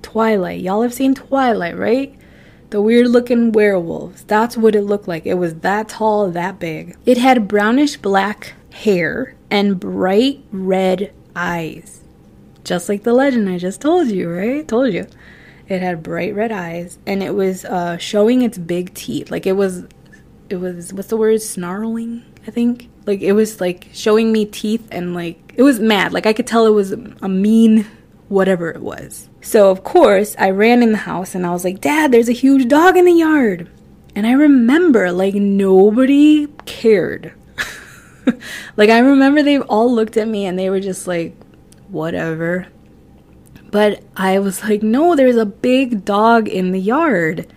[0.01, 0.61] Twilight.
[0.61, 2.16] Y'all have seen Twilight, right?
[2.69, 4.23] The weird looking werewolves.
[4.23, 5.25] That's what it looked like.
[5.25, 6.97] It was that tall, that big.
[7.05, 12.01] It had brownish black hair and bright red eyes.
[12.65, 14.67] Just like the legend I just told you, right?
[14.67, 15.07] Told you.
[15.69, 19.31] It had bright red eyes and it was uh, showing its big teeth.
[19.31, 19.85] Like it was,
[20.49, 21.41] it was, what's the word?
[21.41, 22.89] Snarling, I think.
[23.05, 26.11] Like it was like showing me teeth and like, it was mad.
[26.11, 27.85] Like I could tell it was a mean
[28.27, 29.29] whatever it was.
[29.47, 32.33] So, of course, I ran in the house and I was like, Dad, there's a
[32.33, 33.69] huge dog in the yard.
[34.13, 37.31] And I remember, like, nobody cared.
[38.75, 41.33] like, I remember they all looked at me and they were just like,
[41.87, 42.67] whatever.
[43.71, 47.47] But I was like, no, there's a big dog in the yard.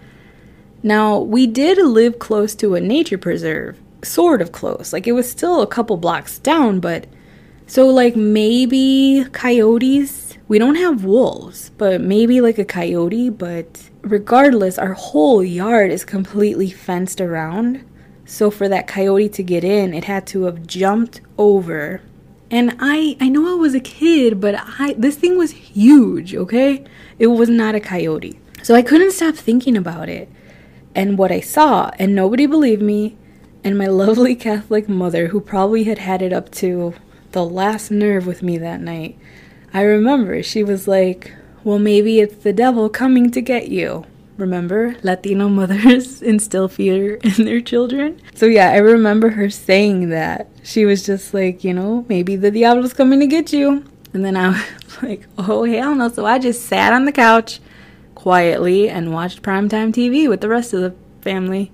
[0.84, 4.93] Now, we did live close to a nature preserve, sort of close.
[4.93, 7.09] Like, it was still a couple blocks down, but
[7.66, 14.78] so, like, maybe coyotes we don't have wolves, but maybe like a coyote, but regardless,
[14.78, 17.88] our whole yard is completely fenced around.
[18.24, 22.03] So for that coyote to get in, it had to have jumped over.
[22.51, 26.84] And I I know I was a kid, but I this thing was huge, okay?
[27.20, 28.40] It was not a coyote.
[28.64, 30.28] So I couldn't stop thinking about it
[30.96, 33.16] and what I saw, and nobody believed me.
[33.62, 36.94] And my lovely Catholic mother, who probably had had it up to
[37.30, 39.16] the last nerve with me that night,
[39.73, 41.33] I remember she was like,
[41.64, 44.05] Well, maybe it's the devil coming to get you.
[44.37, 48.21] Remember, Latino mothers instill fear in their children?
[48.35, 50.49] So, yeah, I remember her saying that.
[50.62, 53.85] She was just like, You know, maybe the diablo's coming to get you.
[54.12, 56.09] And then I was like, Oh, hell no.
[56.09, 57.61] So I just sat on the couch
[58.14, 61.71] quietly and watched primetime TV with the rest of the family.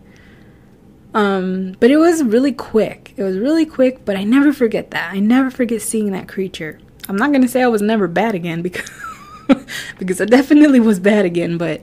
[1.15, 3.15] Um, but it was really quick.
[3.17, 5.15] It was really quick, but I never forget that.
[5.15, 6.79] I never forget seeing that creature.
[7.09, 8.91] I'm not gonna say I was never bad again because
[9.99, 11.83] because it definitely was bad again, but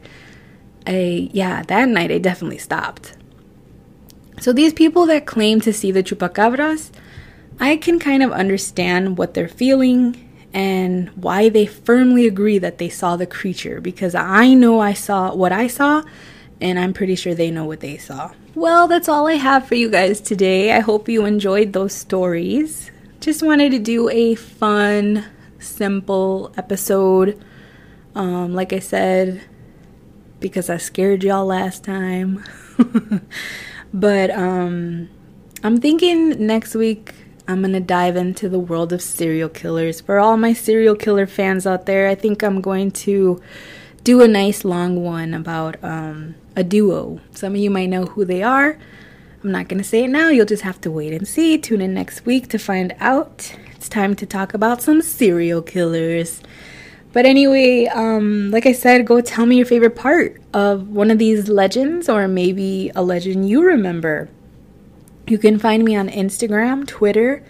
[0.86, 3.16] I, yeah, that night I definitely stopped.
[4.40, 6.92] So these people that claim to see the chupacabras,
[7.60, 12.90] I can kind of understand what they're feeling and why they firmly agree that they
[12.90, 16.04] saw the creature because I know I saw what I saw
[16.62, 18.32] and I'm pretty sure they know what they saw.
[18.56, 20.74] Well, that's all I have for you guys today.
[20.74, 22.92] I hope you enjoyed those stories.
[23.24, 25.24] Just wanted to do a fun,
[25.58, 27.42] simple episode.
[28.16, 29.42] Um, like I said,
[30.42, 32.44] because I scared y'all last time.
[33.94, 35.08] but um,
[35.64, 37.14] I'm thinking next week
[37.48, 40.02] I'm going to dive into the world of serial killers.
[40.02, 43.42] For all my serial killer fans out there, I think I'm going to
[44.04, 47.22] do a nice long one about um, a duo.
[47.32, 48.78] Some of you might know who they are.
[49.44, 50.30] I'm not going to say it now.
[50.30, 51.58] You'll just have to wait and see.
[51.58, 53.54] Tune in next week to find out.
[53.76, 56.42] It's time to talk about some serial killers.
[57.12, 61.20] But anyway, um, like I said, go tell me your favorite part of one of
[61.20, 64.30] these legends or maybe a legend you remember.
[65.28, 67.44] You can find me on Instagram, Twitter,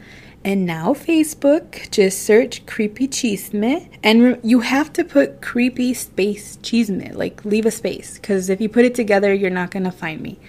[0.44, 1.90] and now Facebook.
[1.92, 3.88] Just search Creepy Chisme.
[4.04, 8.60] And re- you have to put Creepy Space Chisme, like leave a space, because if
[8.60, 10.40] you put it together, you're not going to find me.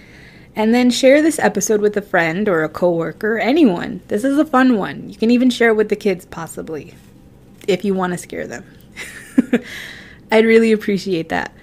[0.55, 3.99] And then share this episode with a friend or a coworker, anyone.
[4.07, 5.09] This is a fun one.
[5.09, 6.93] You can even share it with the kids, possibly,
[7.67, 8.63] if you want to scare them.
[10.31, 11.53] I'd really appreciate that.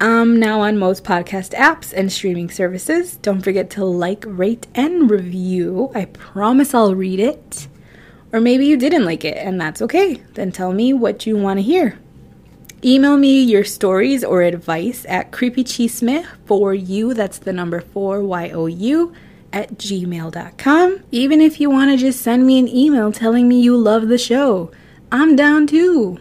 [0.00, 3.16] I'm now on most podcast apps and streaming services.
[3.18, 5.92] Don't forget to like, rate, and review.
[5.94, 7.68] I promise I'll read it.
[8.32, 10.14] Or maybe you didn't like it, and that's okay.
[10.34, 11.98] Then tell me what you want to hear.
[12.82, 18.50] Email me your stories or advice at creepychisme for you, that's the number 4 Y
[18.50, 19.12] O U,
[19.52, 21.02] at gmail.com.
[21.10, 24.16] Even if you want to just send me an email telling me you love the
[24.16, 24.70] show,
[25.12, 26.18] I'm down too.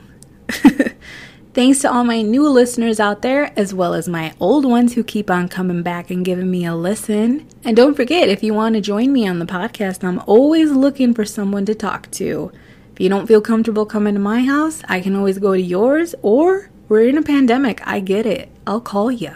[1.53, 5.03] Thanks to all my new listeners out there, as well as my old ones who
[5.03, 7.47] keep on coming back and giving me a listen.
[7.63, 11.13] And don't forget, if you want to join me on the podcast, I'm always looking
[11.13, 12.51] for someone to talk to.
[12.99, 16.69] You don't feel comfortable coming to my house, I can always go to yours, or
[16.89, 17.81] we're in a pandemic.
[17.87, 18.49] I get it.
[18.67, 19.31] I'll call you.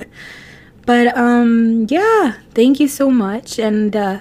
[0.84, 3.58] but, um, yeah, thank you so much.
[3.58, 4.20] And, uh,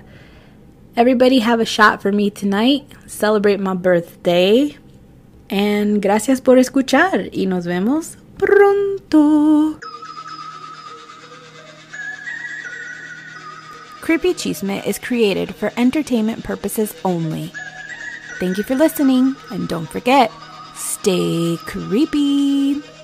[0.95, 2.87] everybody have a shot for me tonight.
[3.05, 4.77] Celebrate my birthday.
[5.49, 9.77] And gracias por escuchar y nos vemos pronto.
[13.99, 17.51] Creepy Chisme is created for entertainment purposes only.
[18.39, 20.31] Thank you for listening, and don't forget,
[20.75, 22.96] stay creepy.